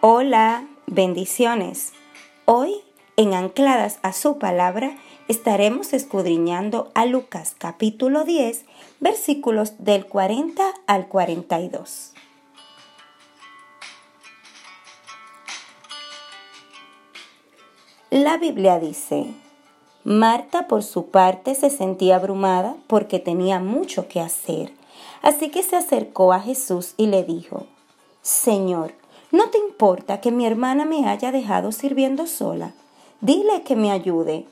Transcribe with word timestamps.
Hola, 0.00 0.64
bendiciones. 0.86 1.92
Hoy, 2.44 2.82
en 3.16 3.34
Ancladas 3.34 3.98
a 4.02 4.12
su 4.12 4.38
palabra, 4.38 4.96
estaremos 5.26 5.92
escudriñando 5.92 6.92
a 6.94 7.04
Lucas 7.04 7.56
capítulo 7.58 8.22
10, 8.22 8.64
versículos 9.00 9.72
del 9.80 10.06
40 10.06 10.62
al 10.86 11.08
42. 11.08 12.12
La 18.10 18.36
Biblia 18.36 18.78
dice, 18.78 19.34
Marta 20.04 20.68
por 20.68 20.84
su 20.84 21.06
parte 21.10 21.56
se 21.56 21.70
sentía 21.70 22.14
abrumada 22.14 22.76
porque 22.86 23.18
tenía 23.18 23.58
mucho 23.58 24.06
que 24.06 24.20
hacer, 24.20 24.72
así 25.22 25.50
que 25.50 25.64
se 25.64 25.74
acercó 25.74 26.32
a 26.32 26.38
Jesús 26.38 26.94
y 26.96 27.08
le 27.08 27.24
dijo, 27.24 27.66
Señor, 28.22 28.94
¿No 29.30 29.50
te 29.50 29.58
importa 29.58 30.22
que 30.22 30.30
mi 30.30 30.46
hermana 30.46 30.86
me 30.86 31.06
haya 31.06 31.30
dejado 31.32 31.70
sirviendo 31.70 32.26
sola? 32.26 32.72
Dile 33.20 33.62
que 33.62 33.76
me 33.76 33.90
ayude. 33.90 34.46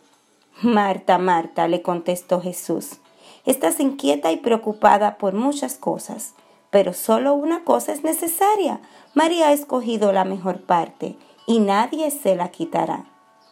Marta, 0.61 1.17
Marta, 1.17 1.67
le 1.67 1.81
contestó 1.81 2.41
Jesús, 2.43 2.99
estás 3.47 3.81
inquieta 3.81 4.33
y 4.33 4.37
preocupada 4.37 5.17
por 5.17 5.33
muchas 5.35 5.77
cosas, 5.77 6.35
pero 6.71 6.93
solo 6.93 7.35
una 7.35 7.65
cosa 7.65 7.93
es 7.93 8.05
necesaria. 8.05 8.81
María 9.15 9.49
ha 9.49 9.53
escogido 9.53 10.13
la 10.13 10.25
mejor 10.25 10.61
parte 10.61 11.17
y 11.47 11.61
nadie 11.61 12.11
se 12.11 12.37
la 12.37 12.51
quitará. 12.51 13.07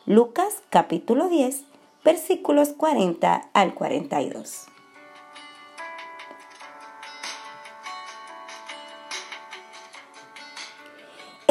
Lucas 0.05 0.57
capítulo 0.69 1.29
10, 1.29 1.65
versículos 2.05 2.71
40 2.71 3.49
al 3.55 3.75
42. 3.75 4.67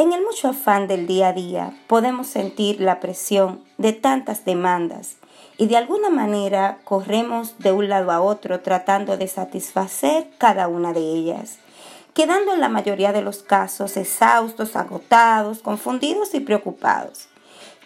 En 0.04 0.12
el 0.12 0.20
mucho 0.20 0.48
afán 0.48 0.86
del 0.86 1.06
día 1.06 1.28
a 1.28 1.32
día 1.32 1.72
podemos 1.86 2.26
sentir 2.26 2.78
la 2.78 3.00
presión 3.00 3.64
de 3.78 3.94
tantas 3.94 4.44
demandas 4.44 5.16
y 5.56 5.66
de 5.66 5.78
alguna 5.78 6.10
manera 6.10 6.76
corremos 6.84 7.58
de 7.58 7.72
un 7.72 7.88
lado 7.88 8.10
a 8.10 8.20
otro 8.20 8.60
tratando 8.60 9.16
de 9.16 9.28
satisfacer 9.28 10.28
cada 10.36 10.68
una 10.68 10.92
de 10.92 11.00
ellas, 11.00 11.56
quedando 12.12 12.52
en 12.52 12.60
la 12.60 12.68
mayoría 12.68 13.14
de 13.14 13.22
los 13.22 13.42
casos 13.42 13.96
exhaustos, 13.96 14.76
agotados, 14.76 15.60
confundidos 15.60 16.34
y 16.34 16.40
preocupados. 16.40 17.28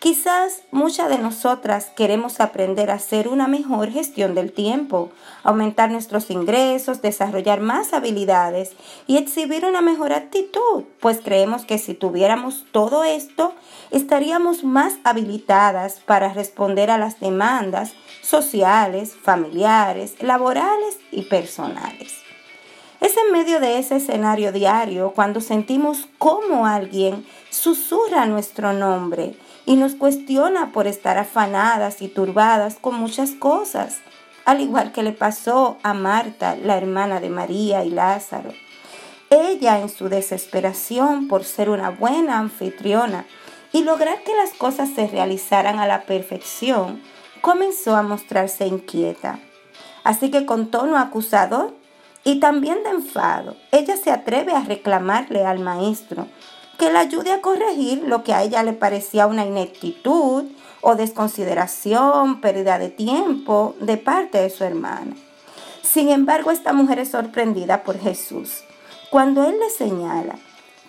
Quizás 0.00 0.62
muchas 0.70 1.08
de 1.08 1.18
nosotras 1.18 1.90
queremos 1.96 2.38
aprender 2.38 2.88
a 2.90 2.94
hacer 2.94 3.26
una 3.26 3.48
mejor 3.48 3.90
gestión 3.90 4.36
del 4.36 4.52
tiempo, 4.52 5.10
aumentar 5.42 5.90
nuestros 5.90 6.30
ingresos, 6.30 7.02
desarrollar 7.02 7.58
más 7.58 7.92
habilidades 7.92 8.74
y 9.08 9.16
exhibir 9.16 9.64
una 9.64 9.80
mejor 9.80 10.12
actitud, 10.12 10.84
pues 11.00 11.20
creemos 11.20 11.64
que 11.64 11.78
si 11.78 11.94
tuviéramos 11.94 12.64
todo 12.70 13.02
esto, 13.02 13.54
estaríamos 13.90 14.62
más 14.62 14.94
habilitadas 15.02 15.98
para 16.06 16.32
responder 16.32 16.92
a 16.92 16.98
las 16.98 17.18
demandas 17.18 17.94
sociales, 18.22 19.16
familiares, 19.20 20.22
laborales 20.22 20.98
y 21.10 21.22
personales. 21.22 22.14
Es 23.00 23.16
en 23.16 23.32
medio 23.32 23.58
de 23.58 23.78
ese 23.78 23.96
escenario 23.96 24.52
diario 24.52 25.12
cuando 25.12 25.40
sentimos 25.40 26.08
cómo 26.18 26.66
alguien 26.66 27.24
susurra 27.50 28.26
nuestro 28.26 28.72
nombre, 28.72 29.36
y 29.68 29.76
nos 29.76 29.94
cuestiona 29.94 30.72
por 30.72 30.86
estar 30.86 31.18
afanadas 31.18 32.00
y 32.00 32.08
turbadas 32.08 32.76
con 32.80 32.94
muchas 32.94 33.32
cosas, 33.32 33.98
al 34.46 34.62
igual 34.62 34.92
que 34.92 35.02
le 35.02 35.12
pasó 35.12 35.76
a 35.82 35.92
Marta, 35.92 36.56
la 36.56 36.78
hermana 36.78 37.20
de 37.20 37.28
María 37.28 37.84
y 37.84 37.90
Lázaro. 37.90 38.50
Ella, 39.28 39.78
en 39.80 39.90
su 39.90 40.08
desesperación 40.08 41.28
por 41.28 41.44
ser 41.44 41.68
una 41.68 41.90
buena 41.90 42.38
anfitriona 42.38 43.26
y 43.70 43.84
lograr 43.84 44.22
que 44.24 44.34
las 44.36 44.54
cosas 44.54 44.88
se 44.88 45.06
realizaran 45.06 45.78
a 45.78 45.86
la 45.86 46.04
perfección, 46.04 47.02
comenzó 47.42 47.94
a 47.94 48.02
mostrarse 48.02 48.66
inquieta. 48.66 49.38
Así 50.02 50.30
que 50.30 50.46
con 50.46 50.70
tono 50.70 50.96
acusador 50.96 51.76
y 52.24 52.40
también 52.40 52.82
de 52.84 52.88
enfado, 52.88 53.54
ella 53.70 53.98
se 53.98 54.12
atreve 54.12 54.52
a 54.52 54.60
reclamarle 54.60 55.44
al 55.44 55.58
maestro 55.58 56.26
que 56.78 56.92
la 56.92 57.00
ayude 57.00 57.32
a 57.32 57.40
corregir 57.40 58.04
lo 58.04 58.22
que 58.22 58.32
a 58.32 58.42
ella 58.42 58.62
le 58.62 58.72
parecía 58.72 59.26
una 59.26 59.44
ineptitud 59.44 60.44
o 60.80 60.94
desconsideración, 60.94 62.40
pérdida 62.40 62.78
de 62.78 62.88
tiempo 62.88 63.74
de 63.80 63.96
parte 63.96 64.38
de 64.40 64.48
su 64.48 64.64
hermana. 64.64 65.16
Sin 65.82 66.08
embargo, 66.08 66.50
esta 66.50 66.72
mujer 66.72 67.00
es 67.00 67.10
sorprendida 67.10 67.82
por 67.82 67.98
Jesús 67.98 68.62
cuando 69.10 69.44
él 69.44 69.58
le 69.58 69.70
señala 69.70 70.38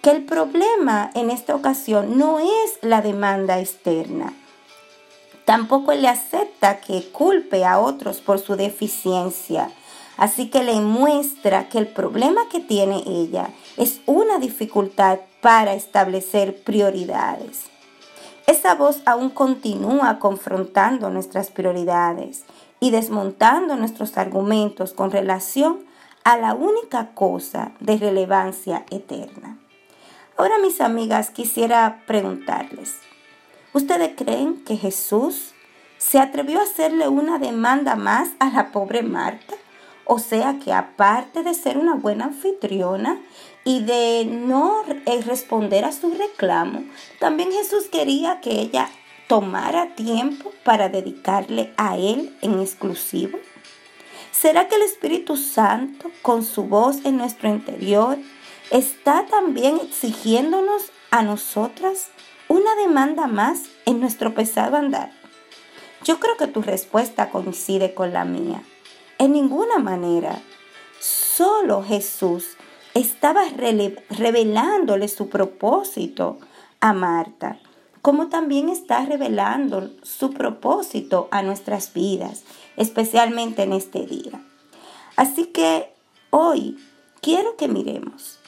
que 0.02 0.12
el 0.12 0.26
problema 0.26 1.10
en 1.14 1.30
esta 1.30 1.56
ocasión 1.56 2.18
no 2.18 2.40
es 2.40 2.80
la 2.82 3.02
demanda 3.02 3.60
externa. 3.60 4.34
Tampoco 5.46 5.92
él 5.92 6.04
le 6.04 6.10
acepta 6.10 6.80
que 6.80 7.12
culpe 7.12 7.66
a 7.66 7.80
otros 7.80 8.20
por 8.22 8.40
su 8.40 8.56
deficiencia. 8.56 9.72
Así 10.18 10.50
que 10.50 10.64
le 10.64 10.80
muestra 10.82 11.70
que 11.70 11.80
el 11.80 11.88
problema 11.88 12.48
que 12.50 12.60
tiene 12.60 13.04
ella 13.08 13.50
es 13.78 14.02
una 14.06 14.38
dificultad 14.38 15.20
para 15.42 15.74
establecer 15.74 16.64
prioridades. 16.64 17.66
Esa 18.48 18.76
voz 18.76 19.02
aún 19.06 19.30
continúa 19.30 20.20
confrontando 20.20 21.10
nuestras 21.10 21.52
prioridades 21.52 22.46
y 22.80 22.92
desmontando 22.92 23.76
nuestros 23.76 24.18
argumentos 24.18 24.94
con 24.94 25.12
relación 25.12 25.86
a 26.24 26.38
la 26.38 26.54
única 26.54 27.14
cosa 27.14 27.72
de 27.80 27.98
relevancia 27.98 28.86
eterna. 28.90 29.58
Ahora, 30.38 30.58
mis 30.58 30.82
amigas, 30.82 31.30
quisiera 31.30 32.04
preguntarles, 32.08 32.96
¿ustedes 33.74 34.14
creen 34.16 34.64
que 34.64 34.78
Jesús 34.78 35.54
se 35.98 36.20
atrevió 36.20 36.60
a 36.60 36.64
hacerle 36.64 37.08
una 37.08 37.40
demanda 37.40 37.96
más 37.96 38.30
a 38.40 38.50
la 38.50 38.72
pobre 38.72 39.04
Marta? 39.04 39.56
O 40.12 40.18
sea 40.18 40.58
que 40.58 40.74
aparte 40.74 41.44
de 41.44 41.54
ser 41.54 41.78
una 41.78 41.94
buena 41.94 42.26
anfitriona 42.26 43.22
y 43.64 43.82
de 43.82 44.26
no 44.26 44.82
eh, 45.06 45.22
responder 45.22 45.86
a 45.86 45.92
su 45.92 46.10
reclamo, 46.10 46.84
también 47.20 47.52
Jesús 47.52 47.90
quería 47.92 48.42
que 48.42 48.60
ella 48.60 48.90
tomara 49.28 49.94
tiempo 49.94 50.52
para 50.64 50.90
dedicarle 50.90 51.72
a 51.78 51.96
Él 51.96 52.36
en 52.42 52.60
exclusivo. 52.60 53.38
¿Será 54.32 54.68
que 54.68 54.78
el 54.78 54.82
Espíritu 54.82 55.38
Santo, 55.38 56.10
con 56.24 56.44
su 56.44 56.64
voz 56.64 57.06
en 57.06 57.16
nuestro 57.16 57.48
interior, 57.48 58.18
está 58.72 59.28
también 59.28 59.80
exigiéndonos 59.80 60.92
a 61.12 61.22
nosotras 61.22 62.08
una 62.48 62.74
demanda 62.78 63.28
más 63.28 63.66
en 63.86 64.00
nuestro 64.00 64.34
pesado 64.34 64.76
andar? 64.76 65.12
Yo 66.04 66.20
creo 66.20 66.36
que 66.36 66.48
tu 66.48 66.64
respuesta 66.64 67.30
coincide 67.30 67.94
con 67.94 68.12
la 68.12 68.26
mía. 68.26 68.64
En 69.20 69.34
ninguna 69.34 69.80
manera. 69.80 70.42
Solo 71.02 71.84
Jesús 71.84 72.56
estaba 72.94 73.42
revelándole 74.10 75.10
su 75.10 75.28
propósito 75.28 76.40
a 76.80 76.94
Marta, 76.94 77.60
como 78.02 78.30
también 78.30 78.70
está 78.70 79.06
revelando 79.06 79.90
su 80.04 80.32
propósito 80.32 81.28
a 81.32 81.42
nuestras 81.42 81.92
vidas, 81.92 82.44
especialmente 82.78 83.64
en 83.64 83.74
este 83.74 84.06
día. 84.06 84.42
Así 85.18 85.48
que 85.48 85.94
hoy 86.30 86.78
quiero 87.20 87.58
que 87.58 87.68
miremos 87.68 88.40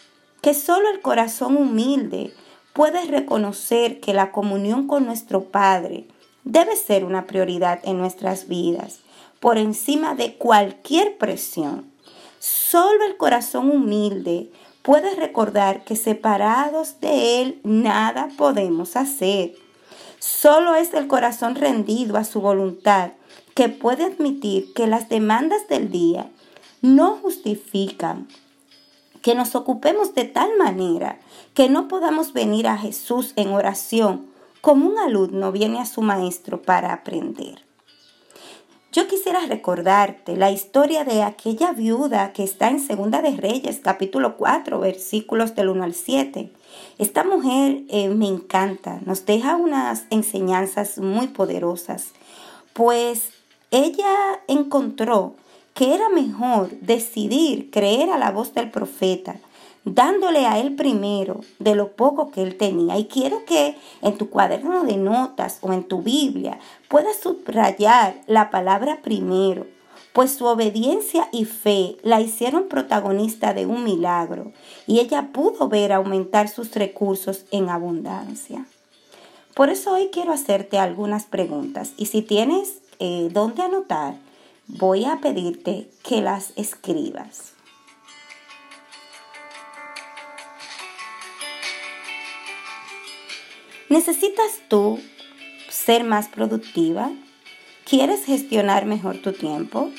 que 0.41 0.53
solo 0.53 0.89
el 0.89 1.01
corazón 1.01 1.57
humilde 1.57 2.33
puede 2.71 3.05
reconocer 3.07 3.99
que 3.99 4.13
la 4.13 4.31
comunión 4.31 4.87
con 4.87 5.05
nuestro 5.05 5.43
Padre 5.43 6.07
debe 6.45 6.77
ser 6.77 7.03
una 7.03 7.27
prioridad 7.27 7.81
en 7.83 7.97
nuestras 7.97 8.47
vidas 8.47 9.00
por 9.41 9.57
encima 9.57 10.15
de 10.15 10.35
cualquier 10.35 11.17
presión. 11.17 11.91
Solo 12.39 13.03
el 13.05 13.17
corazón 13.17 13.69
humilde 13.69 14.51
puede 14.83 15.13
recordar 15.15 15.83
que 15.83 15.97
separados 15.97 17.01
de 17.01 17.41
Él 17.41 17.59
nada 17.63 18.29
podemos 18.37 18.95
hacer. 18.95 19.55
Solo 20.19 20.75
es 20.75 20.93
el 20.93 21.07
corazón 21.07 21.55
rendido 21.55 22.17
a 22.17 22.23
su 22.23 22.39
voluntad 22.39 23.11
que 23.55 23.67
puede 23.67 24.05
admitir 24.05 24.73
que 24.73 24.87
las 24.87 25.09
demandas 25.09 25.67
del 25.67 25.91
día 25.91 26.29
no 26.81 27.17
justifican 27.17 28.27
que 29.21 29.35
nos 29.35 29.55
ocupemos 29.55 30.13
de 30.15 30.25
tal 30.25 30.57
manera 30.57 31.19
que 31.53 31.69
no 31.69 31.87
podamos 31.87 32.33
venir 32.33 32.67
a 32.67 32.77
Jesús 32.77 33.33
en 33.35 33.49
oración 33.49 34.27
como 34.61 34.87
un 34.87 34.99
alumno 34.99 35.51
viene 35.51 35.79
a 35.79 35.85
su 35.85 36.01
maestro 36.01 36.61
para 36.61 36.93
aprender. 36.93 37.70
Yo 38.93 39.07
quisiera 39.07 39.39
recordarte 39.45 40.35
la 40.35 40.51
historia 40.51 41.05
de 41.05 41.23
aquella 41.23 41.71
viuda 41.71 42.33
que 42.33 42.43
está 42.43 42.67
en 42.67 42.81
Segunda 42.81 43.21
de 43.21 43.37
Reyes, 43.37 43.79
capítulo 43.81 44.35
4, 44.35 44.81
versículos 44.81 45.55
del 45.55 45.69
1 45.69 45.85
al 45.85 45.93
7. 45.93 46.51
Esta 46.97 47.23
mujer 47.23 47.83
eh, 47.87 48.09
me 48.09 48.27
encanta, 48.27 48.99
nos 49.05 49.25
deja 49.25 49.55
unas 49.55 50.03
enseñanzas 50.09 50.97
muy 50.97 51.29
poderosas, 51.29 52.07
pues 52.73 53.29
ella 53.71 54.41
encontró 54.49 55.35
que 55.73 55.93
era 55.95 56.09
mejor 56.09 56.71
decidir 56.81 57.71
creer 57.71 58.09
a 58.09 58.17
la 58.17 58.31
voz 58.31 58.53
del 58.53 58.71
profeta, 58.71 59.37
dándole 59.83 60.45
a 60.45 60.59
él 60.59 60.75
primero 60.75 61.41
de 61.59 61.75
lo 61.75 61.93
poco 61.93 62.31
que 62.31 62.41
él 62.41 62.57
tenía. 62.57 62.97
Y 62.97 63.05
quiero 63.05 63.45
que 63.45 63.77
en 64.01 64.17
tu 64.17 64.29
cuaderno 64.29 64.83
de 64.83 64.97
notas 64.97 65.59
o 65.61 65.73
en 65.73 65.83
tu 65.83 66.01
Biblia 66.01 66.59
puedas 66.87 67.19
subrayar 67.19 68.21
la 68.27 68.49
palabra 68.49 68.99
primero, 69.01 69.65
pues 70.13 70.33
su 70.33 70.45
obediencia 70.45 71.29
y 71.31 71.45
fe 71.45 71.97
la 72.03 72.21
hicieron 72.21 72.67
protagonista 72.67 73.53
de 73.53 73.65
un 73.65 73.83
milagro 73.83 74.51
y 74.85 74.99
ella 74.99 75.29
pudo 75.31 75.69
ver 75.69 75.93
aumentar 75.93 76.49
sus 76.49 76.73
recursos 76.75 77.45
en 77.51 77.69
abundancia. 77.69 78.65
Por 79.55 79.69
eso 79.69 79.93
hoy 79.93 80.09
quiero 80.11 80.31
hacerte 80.31 80.77
algunas 80.77 81.25
preguntas 81.25 81.91
y 81.97 82.05
si 82.07 82.21
tienes 82.21 82.81
eh, 82.99 83.29
dónde 83.31 83.63
anotar, 83.63 84.15
voy 84.67 85.05
a 85.05 85.19
pedirte 85.21 85.89
que 86.03 86.21
las 86.21 86.53
escribas. 86.55 87.53
¿Necesitas 93.91 94.61
tú 94.69 95.01
ser 95.69 96.05
más 96.05 96.29
productiva? 96.29 97.11
¿Quieres 97.83 98.23
gestionar 98.23 98.85
mejor 98.85 99.17
tu 99.17 99.33
tiempo? 99.33 99.91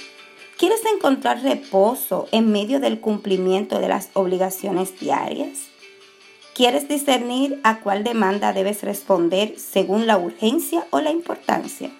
¿Quieres 0.56 0.81
encontrar 0.87 1.43
reposo 1.43 2.27
en 2.33 2.50
medio 2.50 2.81
del 2.81 3.00
cumplimiento 3.00 3.81
de 3.81 3.89
las 3.89 4.09
obligaciones 4.15 4.99
diarias? 4.99 5.59
¿Quieres 6.55 6.89
discernir 6.89 7.61
a 7.65 7.81
cuál 7.81 8.03
demanda 8.03 8.55
debes 8.55 8.83
responder 8.83 9.59
según 9.59 10.06
la 10.06 10.17
urgencia 10.17 10.87
o 10.89 11.03
la 11.03 11.11
importancia? 11.11 11.91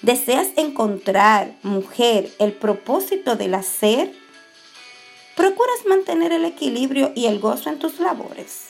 ¿Deseas 0.00 0.48
encontrar, 0.56 1.54
mujer, 1.62 2.30
el 2.38 2.54
propósito 2.54 3.36
del 3.36 3.52
hacer? 3.56 4.10
¿Procuras 5.36 5.84
mantener 5.86 6.32
el 6.32 6.46
equilibrio 6.46 7.12
y 7.14 7.26
el 7.26 7.40
gozo 7.40 7.68
en 7.68 7.78
tus 7.78 8.00
labores? 8.00 8.69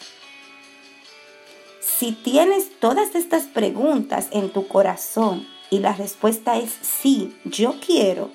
Si 2.00 2.12
tienes 2.12 2.80
todas 2.80 3.14
estas 3.14 3.42
preguntas 3.42 4.28
en 4.30 4.48
tu 4.48 4.66
corazón 4.66 5.46
y 5.68 5.80
la 5.80 5.92
respuesta 5.92 6.56
es 6.56 6.70
sí, 6.80 7.36
yo 7.44 7.74
quiero, 7.86 8.30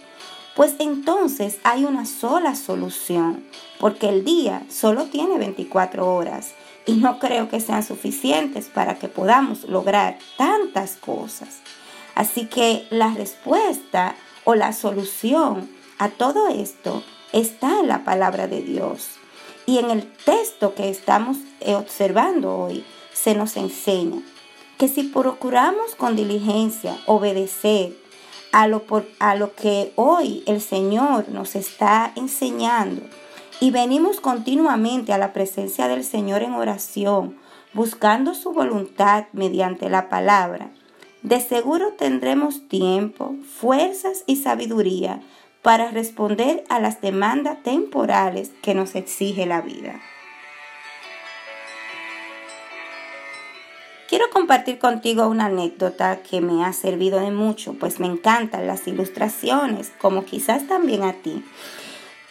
pues 0.56 0.76
entonces 0.78 1.58
hay 1.64 1.84
una 1.84 2.06
sola 2.06 2.54
solución, 2.54 3.44
porque 3.80 4.10
el 4.10 4.24
día 4.24 4.62
solo 4.70 5.06
tiene 5.06 5.40
24 5.40 6.14
horas 6.14 6.52
y 6.86 6.98
no 6.98 7.18
creo 7.18 7.50
que 7.50 7.60
sean 7.60 7.82
suficientes 7.82 8.68
para 8.68 9.00
que 9.00 9.08
podamos 9.08 9.64
lograr 9.64 10.20
tantas 10.38 10.98
cosas. 10.98 11.62
Así 12.14 12.46
que 12.46 12.86
la 12.92 13.16
respuesta 13.16 14.14
o 14.44 14.54
la 14.54 14.74
solución 14.74 15.68
a 15.98 16.10
todo 16.10 16.50
esto 16.50 17.02
está 17.34 17.80
en 17.80 17.88
la 17.88 18.04
palabra 18.04 18.46
de 18.46 18.62
Dios. 18.62 19.08
Y 19.66 19.80
en 19.80 19.90
el 19.90 20.14
texto 20.24 20.76
que 20.76 20.92
estamos 20.92 21.38
eh, 21.62 21.74
observando 21.74 22.56
hoy 22.56 22.86
se 23.26 23.34
nos 23.34 23.58
enseña 23.58 24.22
que 24.78 24.88
si 24.88 25.02
procuramos 25.02 25.96
con 25.96 26.16
diligencia 26.16 26.96
obedecer 27.08 27.98
a 28.52 28.68
lo, 28.68 28.84
a 29.18 29.34
lo 29.34 29.56
que 29.56 29.92
hoy 29.96 30.44
el 30.46 30.62
Señor 30.62 31.30
nos 31.30 31.56
está 31.56 32.12
enseñando 32.16 33.02
y 33.60 33.72
venimos 33.72 34.22
continuamente 34.22 35.12
a 35.12 35.18
la 35.18 35.34
presencia 35.34 35.88
del 35.88 36.04
Señor 36.04 36.44
en 36.44 36.54
oración, 36.54 37.36
buscando 37.74 38.36
su 38.36 38.52
voluntad 38.52 39.26
mediante 39.34 39.90
la 39.90 40.08
palabra, 40.08 40.70
de 41.24 41.42
seguro 41.42 41.94
tendremos 41.98 42.68
tiempo, 42.68 43.34
fuerzas 43.60 44.24
y 44.28 44.36
sabiduría 44.36 45.20
para 45.64 45.90
responder 45.90 46.64
a 46.70 46.80
las 46.80 47.02
demandas 47.02 47.64
temporales 47.64 48.52
que 48.62 48.76
nos 48.76 48.94
exige 48.94 49.48
la 49.48 49.62
vida. 49.62 50.00
Quiero 54.16 54.30
compartir 54.32 54.80
contigo 54.80 55.28
una 55.28 55.48
anécdota 55.48 56.22
que 56.24 56.40
me 56.40 56.64
ha 56.64 56.72
servido 56.72 57.20
de 57.20 57.32
mucho, 57.32 57.74
pues 57.74 58.00
me 58.00 58.08
encantan 58.08 58.66
las 58.66 58.88
ilustraciones, 58.88 59.92
como 60.00 60.24
quizás 60.24 60.70
también 60.70 61.04
a 61.04 61.12
ti 61.12 61.44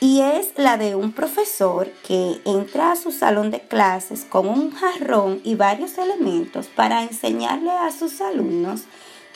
y 0.01 0.23
es 0.23 0.55
la 0.57 0.79
de 0.79 0.95
un 0.95 1.13
profesor 1.13 1.91
que 2.09 2.41
entra 2.47 2.93
a 2.93 2.97
su 2.97 3.13
salón 3.13 3.51
de 3.51 3.61
clases 3.61 4.25
con 4.25 4.49
un 4.49 4.71
jarrón 4.71 5.43
y 5.45 5.57
varios 5.57 5.99
elementos 5.99 6.69
para 6.69 7.03
enseñarle 7.03 7.73
a 7.73 7.93
sus 7.93 8.23
alumnos 8.23 8.85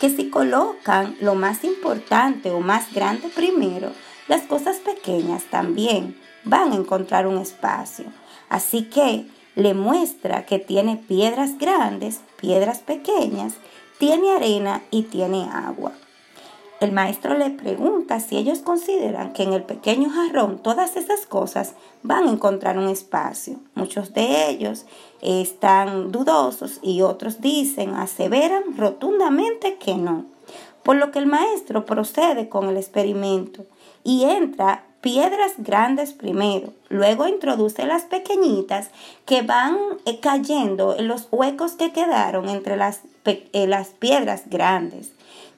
que 0.01 0.09
si 0.09 0.31
colocan 0.31 1.17
lo 1.21 1.35
más 1.35 1.65
importante 1.65 2.51
o 2.51 2.61
más 2.61 2.95
grande 2.95 3.29
primero, 3.29 3.93
las 4.27 4.45
cosas 4.45 4.79
pequeñas 4.79 5.45
también 5.51 6.19
van 6.45 6.73
a 6.73 6.77
encontrar 6.77 7.27
un 7.27 7.37
espacio. 7.37 8.07
Así 8.49 8.85
que 8.85 9.27
le 9.59 9.75
muestra 9.75 10.47
que 10.47 10.61
tiene 10.61 10.97
piedras 10.97 11.59
grandes, 11.59 12.21
piedras 12.41 12.79
pequeñas, 12.79 13.55
tiene 13.99 14.31
arena 14.31 14.83
y 14.93 15.03
tiene 15.03 15.49
agua. 15.53 15.91
El 16.79 16.93
maestro 16.93 17.37
le 17.37 17.51
pregunta 17.51 18.21
si 18.21 18.37
ellos 18.37 18.61
consideran 18.61 19.33
que 19.33 19.43
en 19.43 19.53
el 19.53 19.65
pequeño 19.65 20.11
jarrón 20.11 20.59
todas 20.59 20.97
esas 20.97 21.27
cosas 21.27 21.75
van 22.05 22.29
a 22.29 22.31
encontrar 22.31 22.79
un 22.79 22.89
espacio. 22.89 23.59
Muchos 23.75 24.15
de 24.15 24.49
ellos 24.49 24.87
están 25.23 26.13
dudosos 26.13 26.79
y 26.81 27.03
otros 27.03 27.41
dicen, 27.41 27.95
aseveran 27.95 28.77
rotundamente 28.77 29.77
que 29.79 29.97
no. 29.97 30.27
Por 30.85 30.95
lo 30.95 31.11
que 31.11 31.19
el 31.19 31.27
maestro 31.27 31.85
procede 31.85 32.49
con 32.49 32.69
el 32.69 32.77
experimento 32.77 33.67
y 34.05 34.23
entra 34.23 34.85
piedras 35.01 35.53
grandes 35.59 36.13
primero, 36.13 36.73
luego 36.89 37.29
introduce 37.29 37.87
las 37.87 38.03
pequeñitas 38.03 38.91
que 39.27 39.43
van 39.43 39.77
eh, 40.07 40.21
cayendo 40.21 40.97
en 40.97 41.09
los 41.09 41.29
huecos 41.31 41.73
que 41.73 41.93
quedaron 41.93 42.49
entre 42.49 42.77
las, 42.77 43.03
eh, 43.25 43.67
las 43.67 43.89
piedras 43.89 44.45
grandes. 44.47 45.13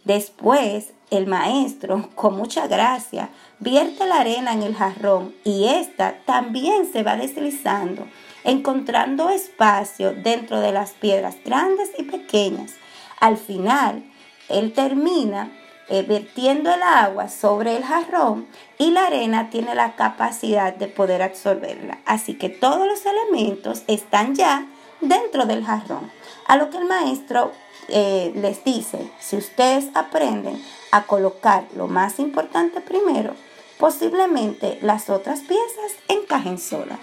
Después 0.04 0.92
el 1.10 1.26
maestro, 1.26 2.08
con 2.14 2.36
mucha 2.36 2.66
gracia, 2.66 3.30
vierte 3.58 4.06
la 4.06 4.20
arena 4.20 4.52
en 4.52 4.62
el 4.62 4.74
jarrón 4.74 5.34
y 5.44 5.66
ésta 5.66 6.16
también 6.24 6.90
se 6.90 7.02
va 7.02 7.16
deslizando, 7.16 8.06
encontrando 8.44 9.28
espacio 9.28 10.14
dentro 10.14 10.60
de 10.60 10.72
las 10.72 10.92
piedras 10.92 11.36
grandes 11.44 11.90
y 11.98 12.04
pequeñas. 12.04 12.74
Al 13.18 13.36
final, 13.36 14.04
él 14.48 14.72
termina 14.72 15.50
eh, 15.92 16.02
vertiendo 16.02 16.72
el 16.72 16.82
agua 16.82 17.28
sobre 17.28 17.76
el 17.76 17.82
jarrón 17.82 18.46
y 18.78 18.92
la 18.92 19.06
arena 19.06 19.50
tiene 19.50 19.74
la 19.74 19.96
capacidad 19.96 20.72
de 20.72 20.86
poder 20.86 21.20
absorberla. 21.20 21.98
Así 22.06 22.34
que 22.34 22.48
todos 22.48 22.86
los 22.86 23.04
elementos 23.04 23.82
están 23.88 24.36
ya 24.36 24.66
dentro 25.00 25.46
del 25.46 25.64
jarrón. 25.64 26.12
A 26.46 26.56
lo 26.56 26.70
que 26.70 26.78
el 26.78 26.84
maestro 26.84 27.50
eh, 27.88 28.30
les 28.36 28.62
dice, 28.62 29.10
si 29.18 29.36
ustedes 29.36 29.88
aprenden 29.94 30.62
a 30.92 31.02
colocar 31.02 31.64
lo 31.74 31.88
más 31.88 32.20
importante 32.20 32.80
primero, 32.80 33.34
posiblemente 33.76 34.78
las 34.82 35.10
otras 35.10 35.40
piezas 35.40 35.92
encajen 36.06 36.58
solas. 36.58 37.00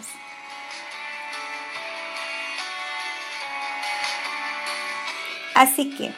Así 5.56 5.94
que 5.98 6.14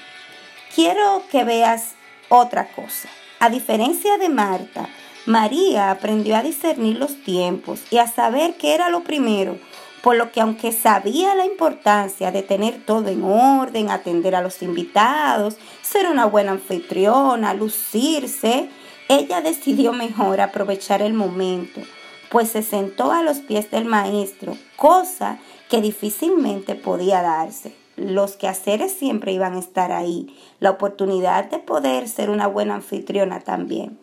quiero 0.76 1.24
que 1.32 1.44
veas 1.44 1.96
otra 2.30 2.68
cosa. 2.70 3.10
A 3.40 3.50
diferencia 3.50 4.18
de 4.18 4.30
Marta, 4.30 4.90
María 5.26 5.92
aprendió 5.92 6.36
a 6.36 6.44
discernir 6.44 6.98
los 6.98 7.22
tiempos 7.24 7.82
y 7.92 7.98
a 7.98 8.08
saber 8.08 8.56
qué 8.56 8.74
era 8.74 8.90
lo 8.90 9.04
primero 9.04 9.58
por 10.02 10.16
lo 10.16 10.32
que 10.32 10.42
aunque 10.42 10.72
sabía 10.72 11.36
la 11.36 11.46
importancia 11.46 12.32
de 12.32 12.44
tener 12.44 12.84
todo 12.86 13.10
en 13.10 13.24
orden, 13.24 13.90
atender 13.90 14.36
a 14.36 14.42
los 14.42 14.62
invitados, 14.62 15.58
ser 15.82 16.08
una 16.08 16.26
buena 16.26 16.52
anfitriona, 16.52 17.54
lucirse, 17.54 18.70
ella 19.08 19.42
decidió 19.42 19.92
mejor 19.94 20.42
aprovechar 20.42 21.02
el 21.02 21.14
momento, 21.14 21.82
pues 22.30 22.50
se 22.50 22.62
sentó 22.62 23.12
a 23.12 23.24
los 23.24 23.40
pies 23.40 23.72
del 23.72 23.86
maestro, 23.86 24.58
cosa 24.76 25.40
que 25.70 25.82
difícilmente 25.82 26.76
podía 26.76 27.22
darse. 27.22 27.74
Los 28.00 28.38
quehaceres 28.38 28.94
siempre 28.94 29.34
iban 29.34 29.56
a 29.56 29.60
estar 29.60 29.92
ahí, 29.92 30.36
la 30.60 30.72
oportunidad 30.72 31.50
de 31.50 31.60
poder 31.60 32.08
ser 32.08 32.30
una 32.30 32.48
buena 32.48 32.76
anfitriona 32.76 33.42
también. 33.42 34.00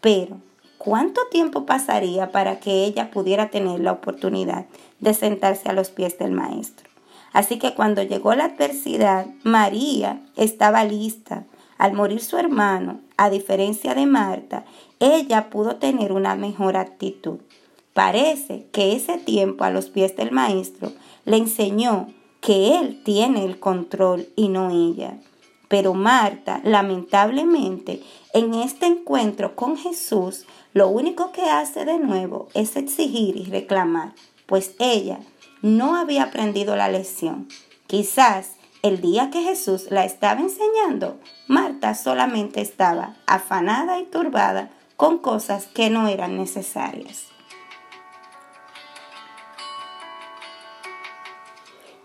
Pero 0.00 0.38
¿Cuánto 0.78 1.22
tiempo 1.28 1.66
pasaría 1.66 2.30
para 2.30 2.60
que 2.60 2.84
ella 2.84 3.10
pudiera 3.10 3.50
tener 3.50 3.80
la 3.80 3.90
oportunidad 3.90 4.66
de 5.00 5.12
sentarse 5.12 5.68
a 5.68 5.72
los 5.72 5.90
pies 5.90 6.18
del 6.18 6.30
maestro? 6.30 6.88
Así 7.32 7.58
que 7.58 7.74
cuando 7.74 8.02
llegó 8.02 8.32
la 8.34 8.44
adversidad, 8.44 9.26
María 9.42 10.22
estaba 10.36 10.84
lista. 10.84 11.44
Al 11.78 11.94
morir 11.94 12.20
su 12.20 12.38
hermano, 12.38 13.00
a 13.16 13.28
diferencia 13.28 13.94
de 13.94 14.06
Marta, 14.06 14.64
ella 15.00 15.50
pudo 15.50 15.76
tener 15.76 16.12
una 16.12 16.36
mejor 16.36 16.76
actitud. 16.76 17.38
Parece 17.92 18.66
que 18.70 18.94
ese 18.94 19.18
tiempo 19.18 19.64
a 19.64 19.70
los 19.70 19.88
pies 19.88 20.16
del 20.16 20.30
maestro 20.30 20.92
le 21.24 21.38
enseñó 21.38 22.08
que 22.40 22.78
él 22.78 23.02
tiene 23.04 23.44
el 23.44 23.58
control 23.58 24.28
y 24.36 24.48
no 24.48 24.70
ella. 24.70 25.18
Pero 25.68 25.92
Marta, 25.92 26.60
lamentablemente, 26.64 28.02
en 28.32 28.54
este 28.54 28.86
encuentro 28.86 29.54
con 29.54 29.76
Jesús, 29.76 30.46
lo 30.72 30.88
único 30.88 31.32
que 31.32 31.42
hace 31.42 31.84
de 31.84 31.98
nuevo 31.98 32.48
es 32.54 32.76
exigir 32.76 33.36
y 33.36 33.44
reclamar. 33.44 34.14
pues 34.46 34.74
ella 34.78 35.18
no 35.60 35.94
había 35.94 36.22
aprendido 36.22 36.74
la 36.74 36.88
lección. 36.88 37.48
Quizás 37.86 38.52
el 38.82 39.02
día 39.02 39.28
que 39.30 39.42
Jesús 39.42 39.90
la 39.90 40.06
estaba 40.06 40.40
enseñando, 40.40 41.18
Marta 41.48 41.94
solamente 41.94 42.62
estaba 42.62 43.16
afanada 43.26 43.98
y 43.98 44.04
turbada 44.04 44.70
con 44.96 45.18
cosas 45.18 45.66
que 45.66 45.90
no 45.90 46.08
eran 46.08 46.38
necesarias. 46.38 47.24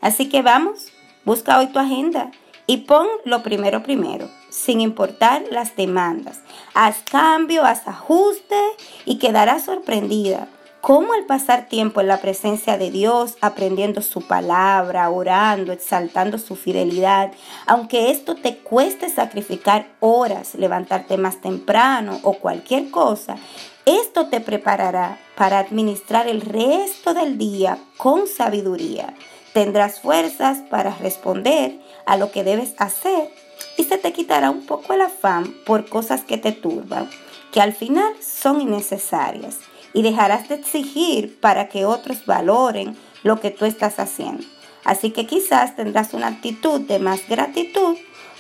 Así 0.04 0.28
que 0.28 0.42
vamos, 0.42 0.90
busca 1.24 1.58
hoy 1.58 1.68
tu 1.68 1.80
agenda 1.80 2.30
y 2.68 2.80
pon 2.80 3.08
lo 3.24 3.42
primero 3.42 3.84
primero, 3.84 4.30
sin 4.50 4.82
importar 4.82 5.44
las 5.50 5.78
demandas. 5.78 6.42
Haz 6.74 7.04
cambio, 7.10 7.64
haz 7.64 7.88
ajuste 7.88 8.60
y 9.06 9.18
quedarás 9.18 9.64
sorprendida 9.64 10.50
cómo 10.82 11.14
al 11.14 11.24
pasar 11.24 11.70
tiempo 11.70 12.02
en 12.02 12.10
la 12.10 12.20
presencia 12.20 12.78
de 12.78 12.92
Dios, 12.92 13.38
aprendiendo 13.40 14.02
su 14.02 14.28
palabra, 14.28 15.10
orando, 15.10 15.72
exaltando 15.72 16.38
su 16.38 16.58
fidelidad, 16.58 17.32
aunque 17.66 18.12
esto 18.12 18.36
te 18.36 18.58
cueste 18.58 19.08
sacrificar 19.08 19.88
horas, 20.02 20.56
levantarte 20.56 21.16
más 21.16 21.40
temprano 21.40 22.20
o 22.24 22.34
cualquier 22.34 22.92
cosa, 22.92 23.38
esto 23.86 24.28
te 24.28 24.42
preparará 24.42 25.18
para 25.38 25.60
administrar 25.60 26.28
el 26.28 26.42
resto 26.42 27.14
del 27.14 27.38
día 27.38 27.78
con 27.96 28.28
sabiduría. 28.28 29.14
Tendrás 29.54 30.00
fuerzas 30.00 30.60
para 30.70 30.96
responder 30.96 31.80
a 32.06 32.18
lo 32.18 32.32
que 32.32 32.44
debes 32.44 32.74
hacer 32.80 33.30
y 33.78 33.84
se 33.84 33.98
te 33.98 34.12
quitará 34.12 34.50
un 34.50 34.66
poco 34.66 34.94
el 34.94 35.02
afán 35.02 35.54
por 35.66 35.88
cosas 35.88 36.22
que 36.22 36.38
te 36.38 36.52
turban, 36.52 37.10
que 37.52 37.62
al 37.62 37.74
final 37.74 38.14
son 38.22 38.62
innecesarias 38.62 39.60
y 39.94 40.02
dejarás 40.02 40.50
de 40.50 40.56
exigir 40.56 41.40
para 41.40 41.70
que 41.70 41.86
otros 41.86 42.26
valoren 42.26 42.98
lo 43.22 43.40
que 43.40 43.52
tú 43.52 43.66
estás 43.66 44.00
haciendo. 44.00 44.44
Así 44.84 45.12
que 45.12 45.26
quizás 45.26 45.76
tendrás 45.76 46.14
una 46.14 46.28
actitud 46.28 46.82
de 46.82 47.00
más 47.00 47.28
gratitud, 47.30 47.96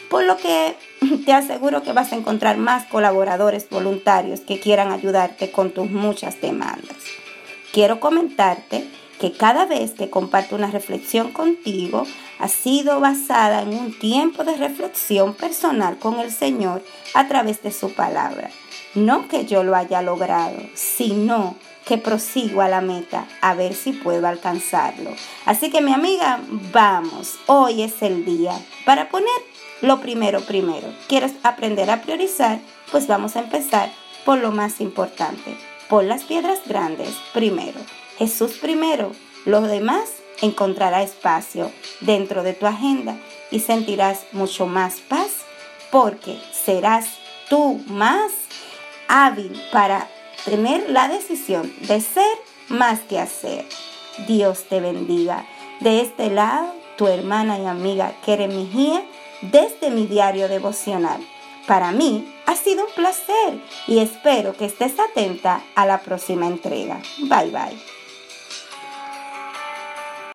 por 0.09 0.23
lo 0.25 0.35
que 0.37 0.75
te 1.25 1.31
aseguro 1.31 1.83
que 1.83 1.93
vas 1.93 2.11
a 2.11 2.15
encontrar 2.15 2.57
más 2.57 2.85
colaboradores 2.85 3.69
voluntarios 3.69 4.41
que 4.41 4.59
quieran 4.59 4.91
ayudarte 4.91 5.51
con 5.51 5.71
tus 5.71 5.89
muchas 5.89 6.41
demandas. 6.41 6.97
Quiero 7.71 7.99
comentarte 7.99 8.87
que 9.23 9.31
cada 9.31 9.65
vez 9.65 9.91
que 9.91 10.09
comparto 10.09 10.57
una 10.57 10.69
reflexión 10.69 11.31
contigo 11.31 12.03
ha 12.39 12.49
sido 12.49 12.99
basada 12.99 13.61
en 13.61 13.69
un 13.69 13.97
tiempo 13.97 14.43
de 14.43 14.57
reflexión 14.57 15.33
personal 15.33 15.97
con 15.97 16.19
el 16.19 16.29
Señor 16.29 16.83
a 17.13 17.25
través 17.29 17.63
de 17.63 17.71
su 17.71 17.93
palabra. 17.93 18.49
No 18.95 19.29
que 19.29 19.45
yo 19.45 19.63
lo 19.63 19.77
haya 19.77 20.01
logrado, 20.01 20.57
sino 20.73 21.55
que 21.85 21.97
prosigo 21.97 22.59
a 22.59 22.67
la 22.67 22.81
meta 22.81 23.25
a 23.39 23.53
ver 23.53 23.75
si 23.75 23.93
puedo 23.93 24.27
alcanzarlo. 24.27 25.11
Así 25.45 25.71
que 25.71 25.79
mi 25.79 25.93
amiga, 25.93 26.41
vamos, 26.73 27.35
hoy 27.45 27.81
es 27.81 28.01
el 28.01 28.25
día 28.25 28.51
para 28.85 29.07
poner 29.07 29.29
lo 29.79 30.01
primero 30.01 30.41
primero. 30.41 30.89
¿Quieres 31.07 31.31
aprender 31.43 31.89
a 31.91 32.01
priorizar? 32.01 32.59
Pues 32.91 33.07
vamos 33.07 33.37
a 33.37 33.39
empezar 33.39 33.89
por 34.25 34.39
lo 34.39 34.51
más 34.51 34.81
importante, 34.81 35.57
por 35.87 36.03
las 36.03 36.23
piedras 36.23 36.59
grandes 36.67 37.15
primero. 37.33 37.79
Jesús 38.23 38.53
primero, 38.53 39.11
lo 39.43 39.59
demás 39.59 40.09
encontrará 40.41 41.03
espacio 41.03 41.69
dentro 41.99 42.41
de 42.41 42.53
tu 42.53 42.65
agenda 42.65 43.17
y 43.51 43.59
sentirás 43.59 44.21
mucho 44.31 44.65
más 44.65 45.01
paz 45.01 45.41
porque 45.91 46.39
serás 46.53 47.17
tú 47.49 47.81
más 47.87 48.31
hábil 49.09 49.61
para 49.73 50.07
tener 50.45 50.89
la 50.89 51.09
decisión 51.09 51.69
de 51.81 51.99
ser 51.99 52.37
más 52.69 53.01
que 53.01 53.19
hacer. 53.19 53.65
Dios 54.25 54.69
te 54.69 54.79
bendiga. 54.79 55.45
De 55.81 55.99
este 55.99 56.29
lado, 56.29 56.73
tu 56.97 57.07
hermana 57.07 57.59
y 57.59 57.65
amiga 57.65 58.15
Keren 58.25 58.55
Mejía, 58.55 59.03
desde 59.41 59.89
mi 59.89 60.07
diario 60.07 60.47
devocional. 60.47 61.19
Para 61.67 61.91
mí 61.91 62.33
ha 62.45 62.55
sido 62.55 62.85
un 62.85 62.93
placer 62.93 63.59
y 63.85 63.99
espero 63.99 64.55
que 64.55 64.63
estés 64.63 64.97
atenta 64.97 65.61
a 65.75 65.85
la 65.85 65.99
próxima 65.99 66.47
entrega. 66.47 67.01
Bye 67.19 67.51
bye. 67.51 67.92